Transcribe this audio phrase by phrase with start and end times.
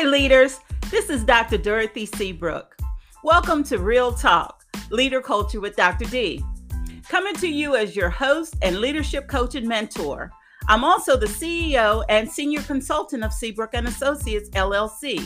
[0.00, 0.60] Hi, leaders.
[0.90, 1.58] This is Dr.
[1.58, 2.74] Dorothy Seabrook.
[3.22, 6.06] Welcome to Real Talk Leader Culture with Dr.
[6.06, 6.42] Dee.
[7.06, 10.30] Coming to you as your host and leadership coach and mentor.
[10.68, 15.22] I'm also the CEO and senior consultant of Seabrook and Associates LLC,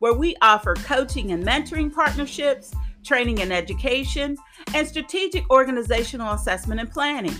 [0.00, 4.36] where we offer coaching and mentoring partnerships, training and education,
[4.74, 7.36] and strategic organizational assessment and planning.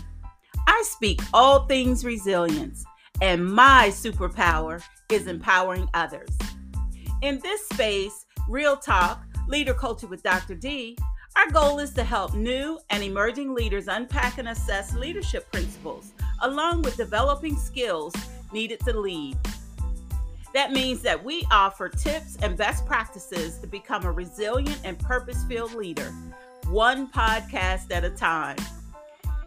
[0.66, 2.82] I speak all things resilience,
[3.20, 6.30] and my superpower is empowering others.
[7.20, 10.54] In this space, Real Talk, Leader Culture with Dr.
[10.54, 10.96] Dee,
[11.34, 16.82] our goal is to help new and emerging leaders unpack and assess leadership principles, along
[16.82, 18.14] with developing skills
[18.52, 19.36] needed to lead.
[20.54, 25.42] That means that we offer tips and best practices to become a resilient and purpose
[25.48, 26.14] filled leader,
[26.68, 28.58] one podcast at a time.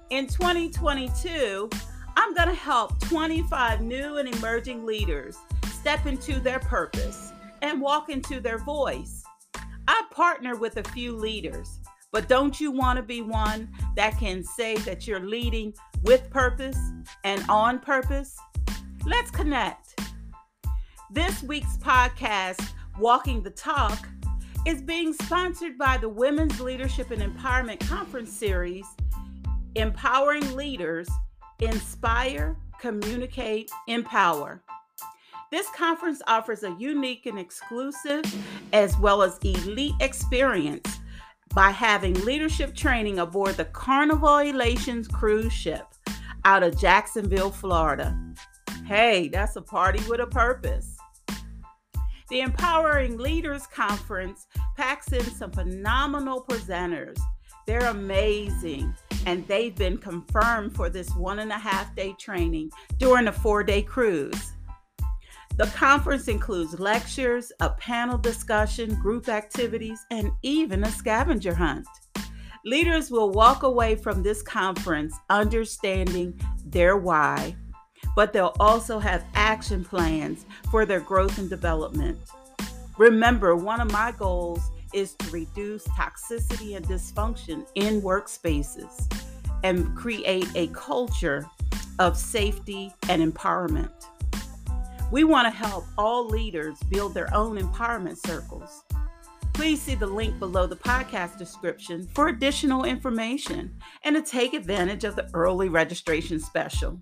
[0.10, 1.70] In 2022,
[2.18, 7.31] I'm going to help 25 new and emerging leaders step into their purpose
[7.62, 9.24] and walk into their voice.
[9.88, 11.80] I partner with a few leaders,
[12.12, 15.74] but don't you want to be one that can say that you're leading
[16.04, 16.78] with purpose
[17.24, 18.38] and on purpose?
[19.06, 20.00] Let's connect.
[21.10, 22.66] This week's podcast,
[23.00, 24.08] Walking the Talk,
[24.66, 28.86] is being sponsored by the Women's Leadership and Empowerment Conference Series,
[29.76, 31.10] Empowering Leaders,
[31.60, 34.64] Inspire, Communicate, Empower.
[35.52, 38.24] This conference offers a unique and exclusive,
[38.72, 41.00] as well as elite experience
[41.54, 45.86] by having leadership training aboard the Carnival Elations cruise ship
[46.46, 48.18] out of Jacksonville, Florida.
[48.86, 50.96] Hey, that's a party with a purpose.
[52.30, 57.20] The Empowering Leaders Conference packs in some phenomenal presenters.
[57.68, 63.28] They're amazing, and they've been confirmed for this one and a half day training during
[63.28, 64.54] a four day cruise.
[65.62, 71.86] The conference includes lectures, a panel discussion, group activities, and even a scavenger hunt.
[72.66, 76.34] Leaders will walk away from this conference understanding
[76.66, 77.56] their why,
[78.16, 82.18] but they'll also have action plans for their growth and development.
[82.98, 89.14] Remember, one of my goals is to reduce toxicity and dysfunction in workspaces
[89.64, 91.46] and create a culture
[92.00, 93.92] of safety and empowerment.
[95.12, 98.86] We want to help all leaders build their own empowerment circles.
[99.52, 105.04] Please see the link below the podcast description for additional information and to take advantage
[105.04, 107.02] of the early registration special.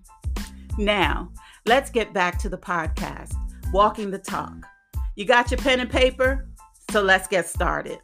[0.76, 1.30] Now,
[1.66, 3.32] let's get back to the podcast,
[3.72, 4.66] Walking the Talk.
[5.14, 6.48] You got your pen and paper?
[6.90, 8.00] So let's get started.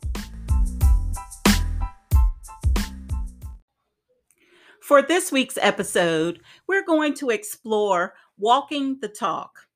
[4.81, 9.67] For this week's episode, we're going to explore walking the talk.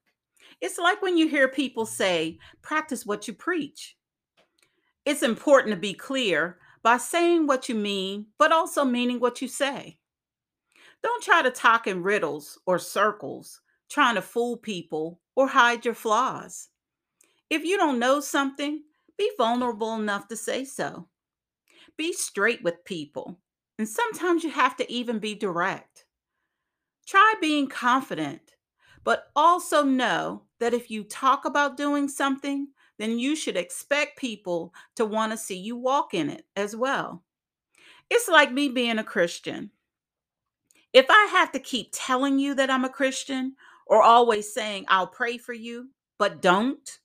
[0.60, 3.96] It's like when you hear people say, practice what you preach.
[5.06, 9.48] It's important to be clear by saying what you mean, but also meaning what you
[9.48, 9.98] say.
[11.02, 15.94] Don't try to talk in riddles or circles, trying to fool people or hide your
[15.94, 16.68] flaws.
[17.48, 18.82] If you don't know something,
[19.16, 21.08] be vulnerable enough to say so.
[21.96, 23.38] Be straight with people,
[23.78, 26.04] and sometimes you have to even be direct.
[27.06, 28.52] Try being confident
[29.04, 32.68] but also know that if you talk about doing something,
[32.98, 37.24] then you should expect people to want to see you walk in it as well.
[38.10, 39.70] It's like me being a Christian.
[40.92, 43.54] If I have to keep telling you that I'm a Christian
[43.86, 46.98] or always saying I'll pray for you, but don't,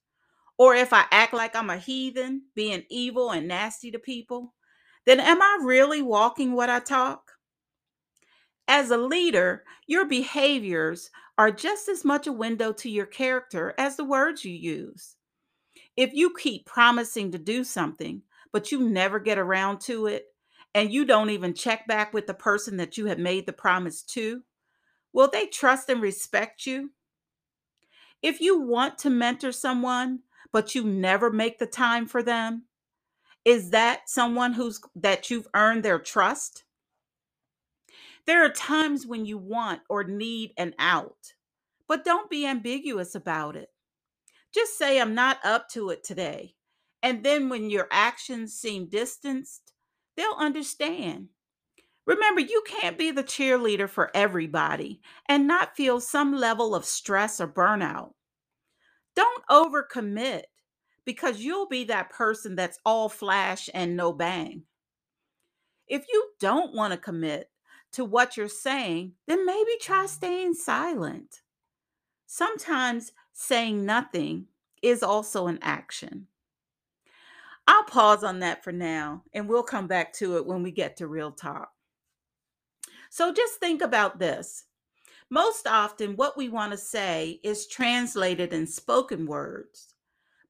[0.58, 4.54] or if I act like I'm a heathen, being evil and nasty to people,
[5.06, 7.32] then am I really walking what I talk?
[8.68, 13.96] As a leader, your behaviors are just as much a window to your character as
[13.96, 15.16] the words you use.
[15.98, 20.28] If you keep promising to do something, but you never get around to it,
[20.74, 24.02] and you don't even check back with the person that you have made the promise
[24.04, 24.44] to,
[25.14, 26.92] will they trust and respect you?
[28.22, 30.20] If you want to mentor someone,
[30.52, 32.66] but you never make the time for them,
[33.46, 36.65] is that someone who's that you've earned their trust?
[38.26, 41.34] There are times when you want or need an out,
[41.88, 43.70] but don't be ambiguous about it.
[44.54, 46.56] Just say, I'm not up to it today.
[47.04, 49.74] And then when your actions seem distanced,
[50.18, 51.28] they'll understand.
[52.08, 57.40] Remember, you can't be the cheerleader for everybody and not feel some level of stress
[57.42, 58.14] or burnout.
[59.16, 60.44] Don't overcommit
[61.06, 64.64] because you'll be that person that's all flash and no bang.
[65.88, 67.50] If you don't want to commit,
[67.96, 70.08] to what you're saying, then maybe try mm-hmm.
[70.08, 71.42] staying silent.
[72.28, 74.48] Sometimes saying nothing
[74.82, 76.28] is also an action.
[77.68, 80.98] I'll pause on that for now and we'll come back to it when we get
[80.98, 81.72] to real talk.
[83.10, 84.66] So just think about this.
[85.30, 89.96] Most often, what we want to say is translated in spoken words,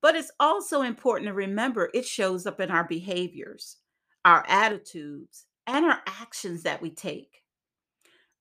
[0.01, 3.77] but it's also important to remember it shows up in our behaviors,
[4.25, 7.43] our attitudes, and our actions that we take.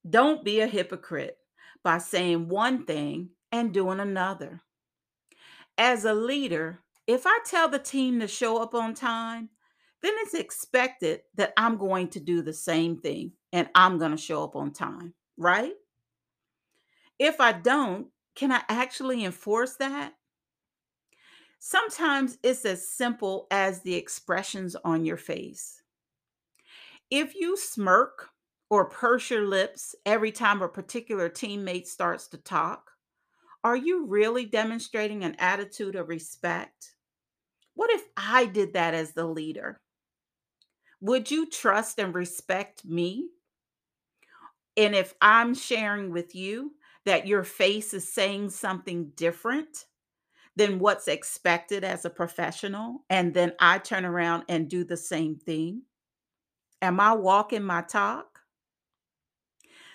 [0.09, 1.39] Don't be a hypocrite
[1.83, 4.63] by saying one thing and doing another.
[5.79, 9.51] As a leader, if I tell the team to show up on time,
[10.03, 14.17] then it's expected that I'm going to do the same thing and I'm going to
[14.17, 15.73] show up on time, right?
[17.19, 20.15] If I don't, can I actually enforce that?
[21.59, 25.83] Sometimes it's as simple as the expressions on your face.
[27.11, 28.31] If you smirk
[28.71, 32.91] or purse your lips every time a particular teammate starts to talk,
[33.63, 36.95] are you really demonstrating an attitude of respect?
[37.75, 39.81] What if I did that as the leader?
[41.01, 43.29] Would you trust and respect me?
[44.77, 46.73] And if I'm sharing with you
[47.05, 49.87] that your face is saying something different
[50.57, 55.37] than what's expected as a professional, and then I turn around and do the same
[55.37, 55.83] thing,
[56.85, 58.41] am I walking my talk?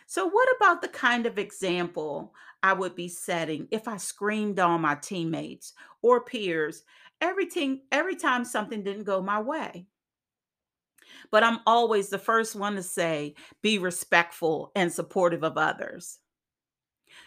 [0.07, 2.33] So, what about the kind of example
[2.63, 6.83] I would be setting if I screamed on my teammates or peers
[7.21, 9.87] everything every time something didn't go my way?
[11.31, 13.33] But I'm always the first one to say,
[13.63, 16.19] be respectful and supportive of others.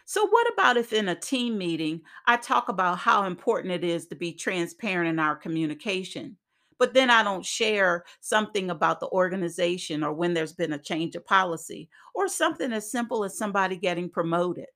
[0.04, 4.06] So, what about if in a team meeting, I talk about how important it is
[4.08, 6.36] to be transparent in our communication?
[6.78, 11.14] But then I don't share something about the organization or when there's been a change
[11.16, 14.66] of policy or something as simple as somebody getting promoted.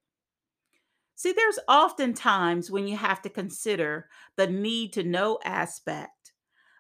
[1.16, 6.32] See, there's often times when you have to consider the need to know aspect.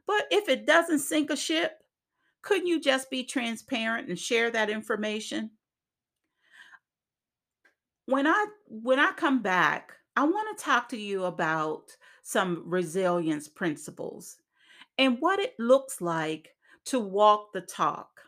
[0.06, 1.82] But if it doesn't sink a ship,
[2.42, 5.50] couldn't you just be transparent and share that information?
[8.04, 13.48] When I when I come back, I want to talk to you about some resilience
[13.48, 14.36] principles
[14.98, 16.54] and what it looks like
[16.86, 18.20] to walk the talk.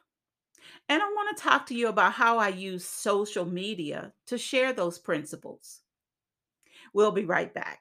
[0.88, 4.72] And I want to talk to you about how I use social media to share
[4.72, 5.80] those principles.
[6.92, 7.80] We'll be right back.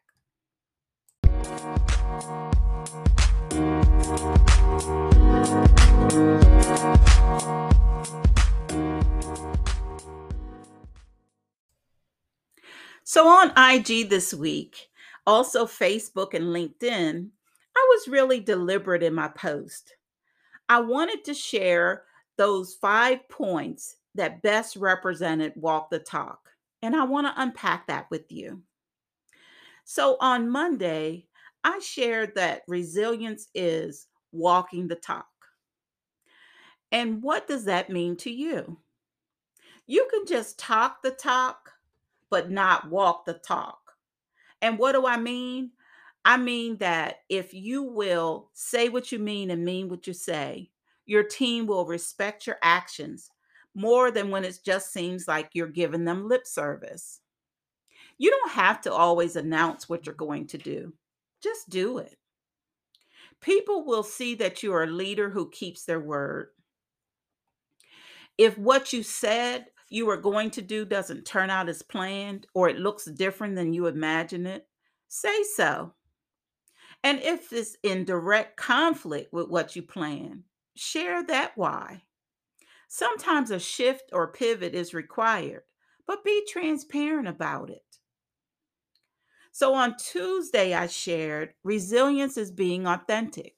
[13.04, 14.90] So on IG this week,
[15.26, 17.30] also Facebook and LinkedIn,
[17.90, 19.96] was really deliberate in my post.
[20.70, 22.04] I wanted to share
[22.38, 26.50] those five points that best represented Walk the Talk,
[26.82, 28.62] and I want to unpack that with you.
[29.86, 31.28] So on Monday,
[31.64, 35.28] I shared that resilience is walking the talk.
[36.92, 38.78] And what does that mean to you?
[39.86, 41.72] You can just talk the talk,
[42.30, 43.80] but not walk the talk.
[44.62, 45.72] And what do I mean?
[46.28, 50.72] I mean that if you will say what you mean and mean what you say,
[51.06, 53.32] your team will respect your actions
[53.74, 57.22] more than when it just seems like you're giving them lip service.
[58.18, 60.94] You don't have to always announce what you're going to do,
[61.42, 62.18] just do it.
[63.40, 66.50] People will see that you are a leader who keeps their word.
[68.38, 72.68] If what you said you are going to do doesn't turn out as planned or
[72.68, 74.68] it looks different than you imagined it,
[75.08, 75.94] say so.
[77.04, 80.44] And if it's in direct conflict with what you plan,
[80.76, 82.04] share that why.
[82.88, 85.64] Sometimes a shift or pivot is required,
[86.06, 88.00] but be transparent about it.
[89.52, 93.56] So on Tuesday, I shared resilience is being authentic.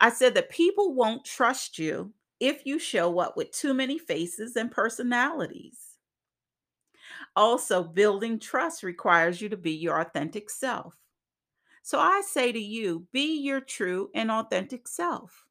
[0.00, 4.56] I said that people won't trust you if you show up with too many faces
[4.56, 5.98] and personalities.
[7.34, 10.94] Also, building trust requires you to be your authentic self.
[11.88, 15.46] So I say to you, be your true and authentic self.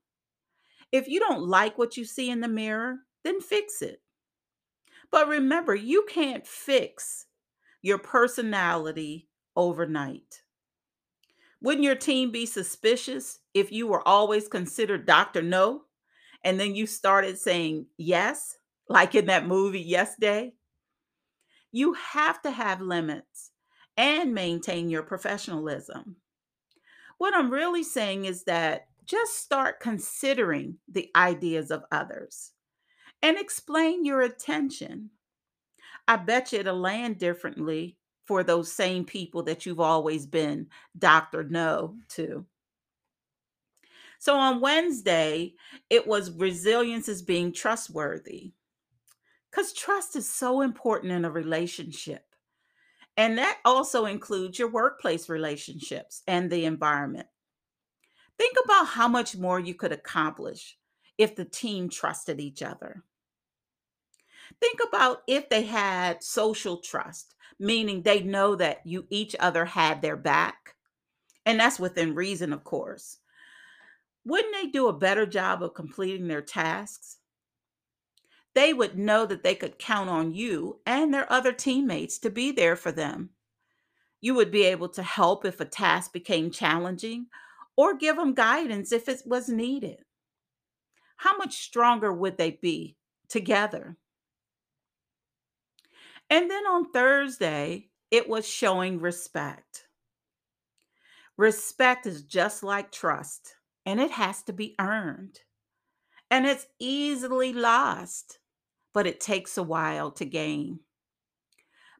[0.91, 4.03] If you don't like what you see in the mirror, then fix it.
[5.09, 7.25] But remember, you can't fix
[7.81, 10.43] your personality overnight.
[11.59, 15.41] Wouldn't your team be suspicious if you were always considered Dr.
[15.41, 15.85] No
[16.43, 20.53] and then you started saying yes, like in that movie Yes Day?
[21.71, 23.49] You have to have limits
[23.97, 26.17] and maintain your professionalism.
[27.17, 32.51] What I'm really saying is that just start considering the ideas of others
[33.21, 35.09] and explain your attention.
[36.07, 41.43] I bet you it'll land differently for those same people that you've always been Dr.
[41.43, 41.99] No mm-hmm.
[42.09, 42.45] to.
[44.19, 45.53] So on Wednesday,
[45.89, 48.51] it was resilience is being trustworthy.
[49.49, 52.26] Because trust is so important in a relationship.
[53.17, 57.27] And that also includes your workplace relationships and the environment.
[58.37, 60.77] Think about how much more you could accomplish
[61.17, 63.03] if the team trusted each other.
[64.61, 70.01] Think about if they had social trust, meaning they know that you each other had
[70.01, 70.75] their back.
[71.45, 73.17] And that's within reason, of course.
[74.25, 77.17] Wouldn't they do a better job of completing their tasks?
[78.57, 82.51] They would know that they could count on you and their other teammates to be
[82.51, 83.29] there for them.
[84.19, 87.27] You would be able to help if a task became challenging
[87.75, 89.99] or give them guidance if it was needed.
[91.17, 92.97] How much stronger would they be
[93.29, 93.95] together?
[96.31, 99.85] And then on Thursday, it was showing respect.
[101.37, 105.41] Respect is just like trust, and it has to be earned.
[106.31, 108.39] And it's easily lost,
[108.97, 110.79] but it takes a while to gain.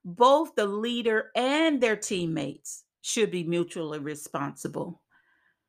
[0.04, 5.04] Both the leader and their teammates should be mutually responsible,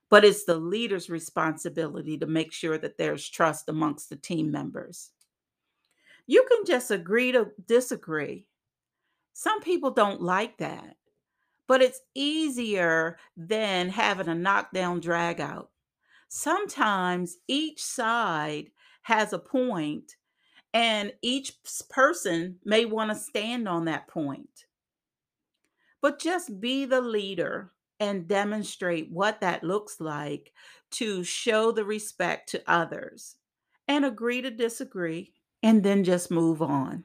[0.08, 5.10] but it's the leader's responsibility to make sure that there's trust amongst the team members.
[6.26, 8.46] You can just agree to disagree.
[9.34, 10.96] Some people don't like that,
[11.66, 15.68] but it's easier than having a knockdown drag out.
[16.28, 18.70] Sometimes each side
[19.02, 20.16] has a point,
[20.72, 21.54] and each
[21.88, 24.66] person may want to stand on that point.
[26.00, 30.52] But just be the leader and demonstrate what that looks like
[30.92, 33.36] to show the respect to others
[33.88, 35.32] and agree to disagree
[35.62, 37.04] and then just move on.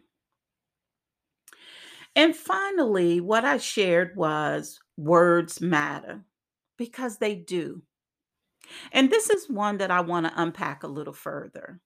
[2.16, 6.24] And finally, what I shared was words matter
[6.78, 7.82] because they do.
[8.92, 11.82] And this is one that I want to unpack a little further.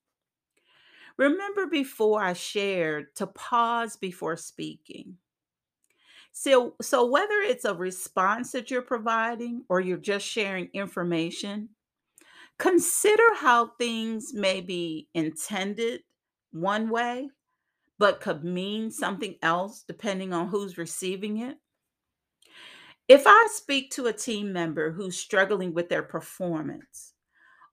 [1.17, 5.17] Remember before I shared to pause before speaking.
[6.31, 11.69] So, so whether it's a response that you're providing or you're just sharing information,
[12.59, 16.01] consider how things may be intended
[16.51, 17.29] one way,
[17.97, 21.57] but could mean something else depending on who's receiving it.
[23.07, 27.13] If I speak to a team member who's struggling with their performance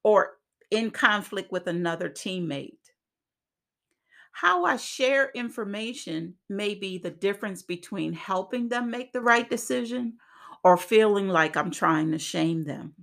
[0.03, 0.39] or
[0.71, 2.79] in conflict with another teammate,
[4.35, 10.15] how I share information may be the difference between helping them make the right decision
[10.65, 12.95] or feeling like I'm trying to shame them.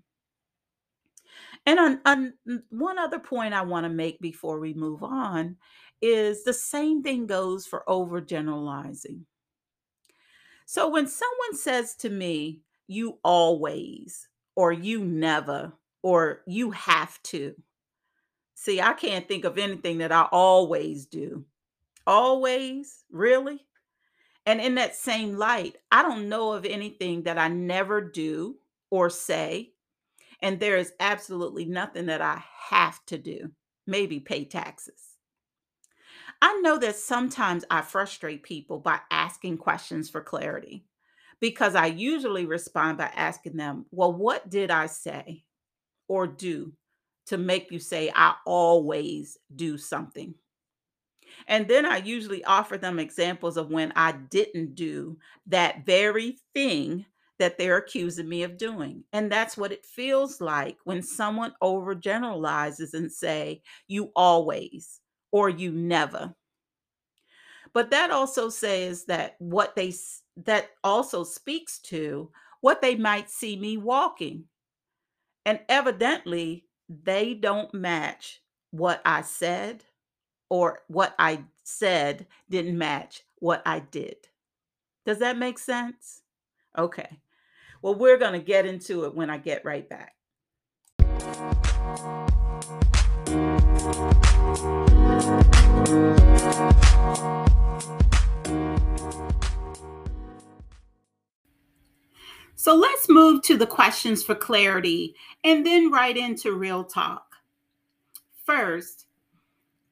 [1.65, 2.33] And on, on
[2.69, 5.55] one other point I want to make before we move on
[6.01, 9.21] is the same thing goes for overgeneralizing.
[10.65, 15.71] So when someone says to me, you always, or you never,
[16.03, 17.55] or you have to,
[18.61, 21.45] see, I can't think of anything that I always do.
[22.05, 23.03] Always?
[23.09, 23.65] Really?
[24.45, 28.57] And in that same light, I don't know of anything that I never do
[28.91, 29.73] or say.
[30.43, 33.51] And there is absolutely nothing that I have to do,
[33.87, 35.17] maybe pay taxes.
[36.39, 40.85] I know that sometimes I frustrate people by asking questions for clarity
[41.39, 45.45] because I usually respond by asking them, Well, what did I say
[46.07, 46.73] or do
[47.27, 50.35] to make you say I always do something?
[51.47, 57.05] And then I usually offer them examples of when I didn't do that very thing
[57.39, 59.03] that they're accusing me of doing.
[59.13, 64.99] And that's what it feels like when someone overgeneralizes and say, you always
[65.31, 66.35] or you never.
[67.73, 69.93] But that also says that what they
[70.37, 74.45] that also speaks to what they might see me walking.
[75.45, 76.65] And evidently,
[77.03, 79.83] they don't match what I said
[80.49, 84.17] or what I said didn't match what I did.
[85.05, 86.21] Does that make sense?
[86.77, 87.19] Okay.
[87.81, 90.15] Well, we're going to get into it when I get right back.
[102.61, 107.37] So let's move to the questions for clarity and then right into real talk.
[108.45, 109.07] First,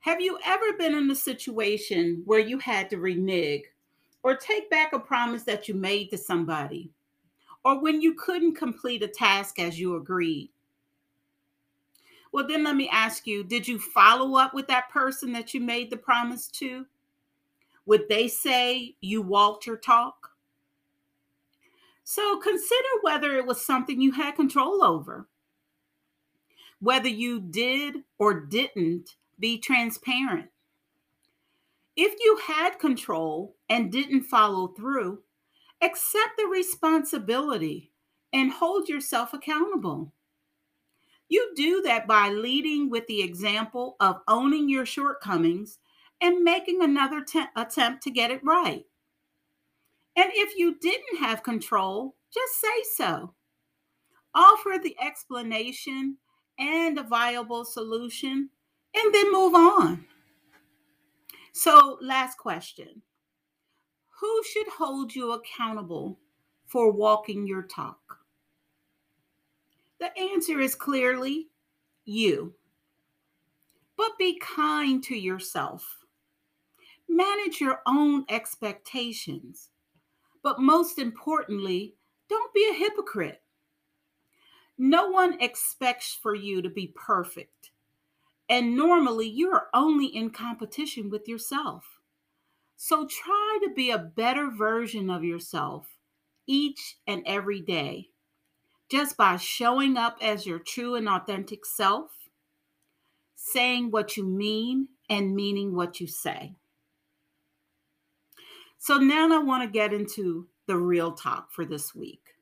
[0.01, 3.63] have you ever been in a situation where you had to renege
[4.21, 6.91] or take back a promise that you made to somebody,
[7.65, 10.51] or when you couldn't complete a task as you agreed?
[12.31, 15.59] Well, then let me ask you did you follow up with that person that you
[15.59, 16.85] made the promise to?
[17.87, 20.28] Would they say you walked your talk?
[22.11, 25.29] So consider whether it was something you had control over,
[26.79, 30.49] whether you did or didn't be transparent.
[31.95, 35.19] If you had control and didn't follow through,
[35.83, 37.91] accept the responsibility
[38.33, 40.11] and hold yourself accountable.
[41.27, 45.77] You do that by leading with the example of owning your shortcomings
[46.21, 48.87] and making another te- attempt to get it right.
[50.19, 53.33] And if you didn't have control, just say so.
[54.35, 56.17] Offer the explanation
[56.59, 58.49] and a viable solution,
[58.93, 60.05] and then move on.
[61.53, 63.01] So, last question
[64.19, 66.19] Who should hold you accountable
[66.65, 68.17] for walking your talk?
[70.01, 71.47] The answer is clearly
[72.03, 72.55] you.
[73.95, 75.99] But be kind to yourself.
[77.07, 79.69] Manage your own expectations.
[80.43, 81.95] But most importantly,
[82.29, 83.41] don't be a hypocrite.
[84.77, 87.71] No one expects for you to be perfect.
[88.47, 91.83] And normally you're only in competition with yourself.
[92.77, 95.87] So try to be a better version of yourself
[96.47, 98.07] each and every day
[98.89, 102.09] just by showing up as your true and authentic self,
[103.35, 106.55] saying what you mean, and meaning what you say.
[108.79, 112.35] So now I want to get into the real talk for this week.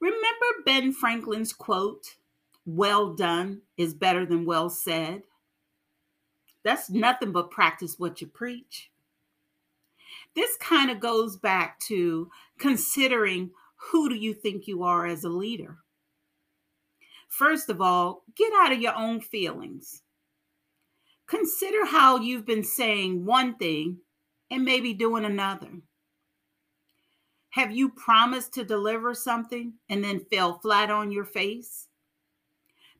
[0.00, 2.16] Remember Ben Franklin's quote,
[2.64, 5.22] well done is better than well said?
[6.64, 8.90] That's nothing but practice what you preach.
[10.34, 15.28] This kind of goes back to considering who do you think you are as a
[15.28, 15.76] leader?
[17.28, 20.02] First of all, get out of your own feelings.
[21.26, 23.98] Consider how you've been saying one thing
[24.50, 25.68] and maybe doing another.
[27.50, 31.88] Have you promised to deliver something and then fell flat on your face?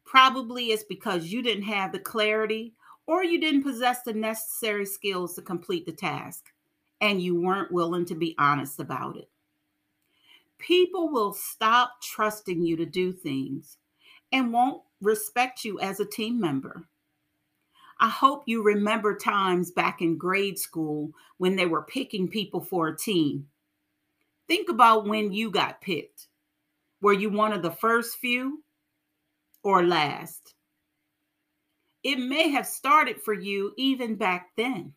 [0.05, 2.75] Probably it's because you didn't have the clarity
[3.07, 6.53] or you didn't possess the necessary skills to complete the task
[7.01, 9.29] and you weren't willing to be honest about it
[10.59, 13.79] people will stop trusting you to do things
[14.33, 16.87] and won't respect you as a team member.
[17.99, 22.89] I hope you remember times back in grade school when they were picking people for
[22.89, 23.47] a team.
[24.49, 26.29] Think about when you got picked.
[27.01, 28.63] Were you one of the first few
[29.63, 30.55] or last?
[32.03, 34.93] It may have started for you even back then.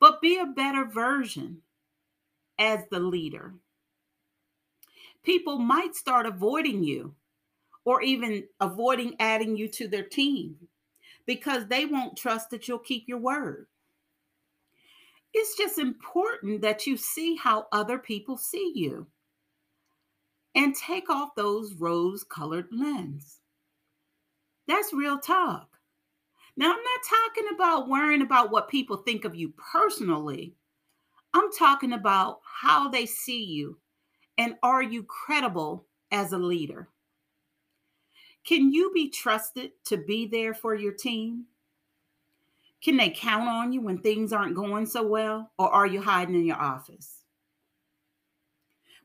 [0.00, 1.62] But be a better version
[2.58, 3.54] as the leader
[5.22, 7.14] people might start avoiding you
[7.84, 10.56] or even avoiding adding you to their team
[11.26, 13.66] because they won't trust that you'll keep your word.
[15.34, 19.06] It's just important that you see how other people see you
[20.54, 23.40] and take off those rose colored lens.
[24.68, 25.68] That's real talk.
[26.56, 30.54] Now, I'm not talking about worrying about what people think of you personally.
[31.32, 33.78] I'm talking about how they see you
[34.36, 36.88] and are you credible as a leader?
[38.44, 41.44] Can you be trusted to be there for your team?
[42.82, 46.34] Can they count on you when things aren't going so well, or are you hiding
[46.34, 47.22] in your office?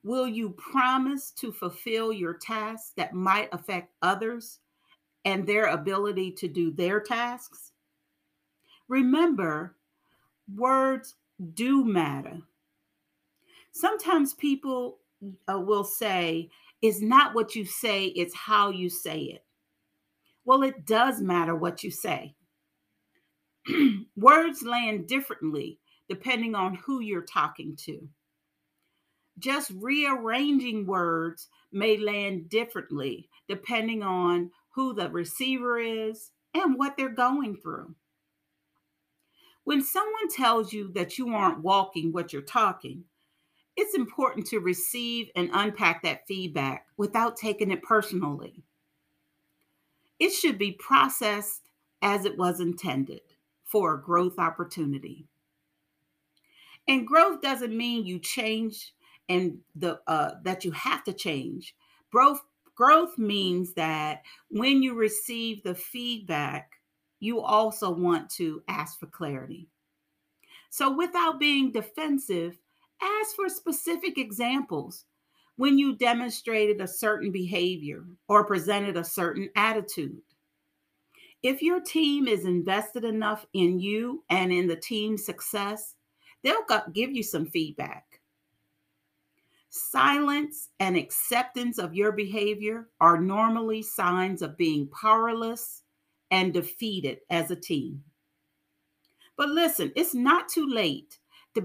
[0.03, 4.59] Will you promise to fulfill your tasks that might affect others
[5.25, 7.73] and their ability to do their tasks?
[8.87, 9.75] Remember,
[10.55, 11.15] words
[11.53, 12.41] do matter.
[13.71, 14.99] Sometimes people
[15.51, 16.49] uh, will say
[16.81, 19.43] is not what you say, it's how you say it.
[20.45, 22.35] Well, it does matter what you say.
[24.15, 28.07] Words land differently depending on who you're talking to.
[29.39, 37.09] Just rearranging words may land differently depending on who the receiver is and what they're
[37.09, 37.93] going through.
[39.63, 43.03] When someone tells you that you aren't walking what you're talking,
[43.77, 48.63] it's important to receive and unpack that feedback without taking it personally.
[50.19, 51.69] It should be processed
[52.01, 53.21] as it was intended
[53.63, 55.27] for a growth opportunity.
[56.87, 58.93] And growth doesn't mean you change
[59.29, 61.75] and the uh, that you have to change.
[62.11, 62.41] Growth
[62.73, 66.79] growth means that when you receive the feedback,
[67.19, 69.67] you also want to ask for clarity.
[70.69, 72.57] So without being defensive,
[73.01, 75.05] Ask for specific examples
[75.55, 80.21] when you demonstrated a certain behavior or presented a certain attitude.
[81.43, 85.95] If your team is invested enough in you and in the team's success,
[86.43, 88.05] they'll give you some feedback.
[89.69, 95.83] Silence and acceptance of your behavior are normally signs of being powerless
[96.31, 98.03] and defeated as a team.
[99.37, 101.19] But listen, it's not too late
[101.53, 101.61] to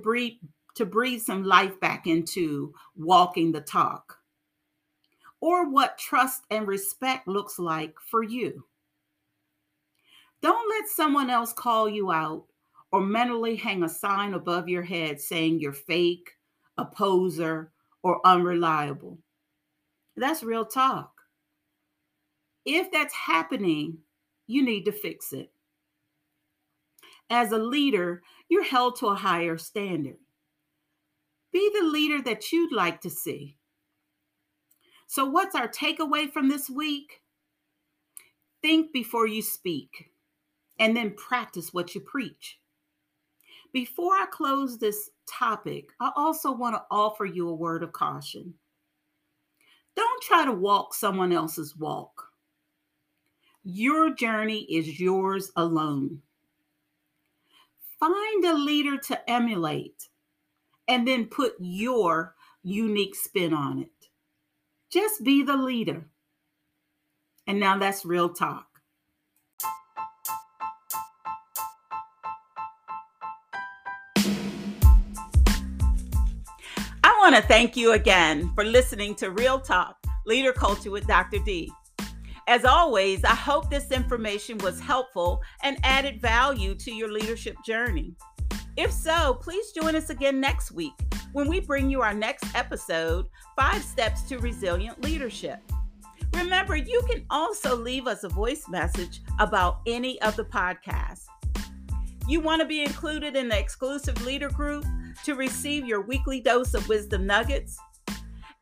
[0.74, 4.18] to breathe some life back into walking the talk
[5.40, 8.64] or what trust and respect looks like for you.
[10.40, 12.46] Don't let someone else call you out
[12.92, 16.30] or mentally hang a sign above your head saying you're fake,
[16.78, 19.18] a poser, or unreliable.
[20.16, 21.12] That's real talk.
[22.64, 23.98] If that's happening,
[24.46, 25.50] you need to fix it.
[27.30, 30.18] As a leader, you're held to a higher standard.
[31.52, 33.56] Be the leader that you'd like to see.
[35.06, 37.20] So, what's our takeaway from this week?
[38.62, 40.10] Think before you speak
[40.78, 42.58] and then practice what you preach.
[43.72, 48.54] Before I close this topic, I also want to offer you a word of caution.
[49.94, 52.28] Don't try to walk someone else's walk.
[53.64, 56.20] Your journey is yours alone.
[58.00, 60.08] Find a leader to emulate
[60.88, 64.08] and then put your unique spin on it.
[64.90, 66.06] Just be the leader.
[67.46, 68.66] And now that's real talk.
[77.04, 81.38] I want to thank you again for listening to Real Talk Leader Culture with Dr.
[81.44, 81.72] Dee.
[82.48, 88.16] As always, I hope this information was helpful and added value to your leadership journey.
[88.76, 90.92] If so, please join us again next week
[91.32, 95.60] when we bring you our next episode Five Steps to Resilient Leadership.
[96.34, 101.26] Remember, you can also leave us a voice message about any of the podcasts.
[102.26, 104.84] You want to be included in the exclusive leader group
[105.24, 107.78] to receive your weekly dose of wisdom nuggets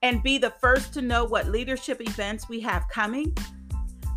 [0.02, 3.34] and be the first to know what leadership events we have coming?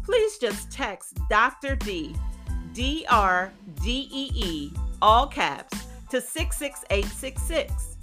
[0.03, 1.75] please just text Dr.
[1.75, 2.15] Dee,
[2.73, 3.51] D R
[3.82, 4.71] D E E,
[5.04, 7.98] all caps, to 66866.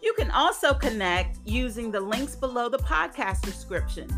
[0.00, 4.08] You can also connect using the links below the podcast description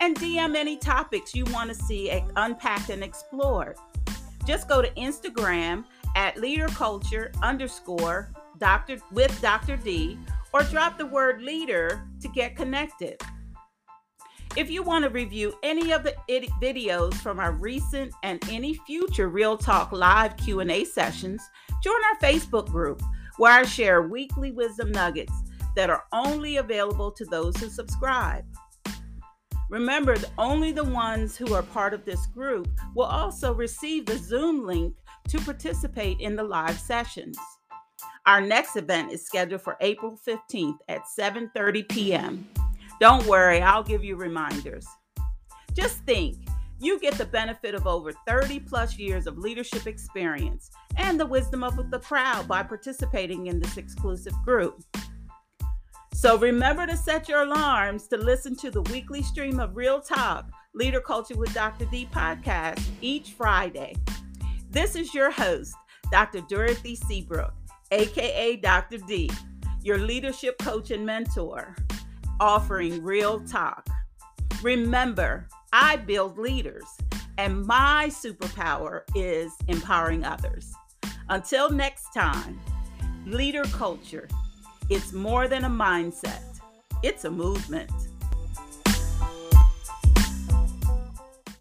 [0.00, 3.76] and DM any topics you want to see unpacked and explored.
[4.46, 5.84] Just go to Instagram
[6.16, 8.98] at leaderculture underscore Dr.
[9.10, 9.78] with Dr.
[9.78, 10.18] Dee
[10.52, 13.18] or drop the word leader to get connected.
[14.56, 16.14] If you want to review any of the
[16.62, 21.42] videos from our recent and any future Real Talk live Q&A sessions,
[21.82, 23.02] join our Facebook group
[23.36, 25.32] where I share weekly wisdom nuggets
[25.74, 28.44] that are only available to those who subscribe.
[29.70, 34.64] Remember, only the ones who are part of this group will also receive the Zoom
[34.64, 34.94] link
[35.30, 37.36] to participate in the live sessions.
[38.24, 42.48] Our next event is scheduled for April 15th at 7:30 p.m.
[43.04, 44.86] Don't worry, I'll give you reminders.
[45.74, 46.38] Just think
[46.80, 51.62] you get the benefit of over 30 plus years of leadership experience and the wisdom
[51.62, 54.82] of the crowd by participating in this exclusive group.
[56.14, 60.48] So remember to set your alarms to listen to the weekly stream of Real Talk
[60.74, 61.84] Leader Culture with Dr.
[61.84, 63.96] Dee podcast each Friday.
[64.70, 65.74] This is your host,
[66.10, 66.40] Dr.
[66.48, 67.52] Dorothy Seabrook,
[67.90, 68.96] aka Dr.
[68.96, 69.28] Dee,
[69.82, 71.76] your leadership coach and mentor
[72.40, 73.86] offering real talk.
[74.62, 76.84] Remember, I build leaders,
[77.38, 80.72] and my superpower is empowering others.
[81.28, 82.60] Until next time,
[83.26, 84.28] leader culture,
[84.90, 86.60] it's more than a mindset,
[87.02, 87.90] it's a movement.